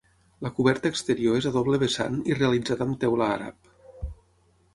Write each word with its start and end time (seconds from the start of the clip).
La 0.43 0.51
coberta 0.59 0.91
exterior 0.93 1.37
és 1.39 1.47
a 1.49 1.51
doble 1.57 1.81
vessant 1.83 2.17
i 2.33 2.39
realitzada 2.41 2.89
amb 2.89 2.99
teula 3.05 3.29
àrab. 3.37 4.03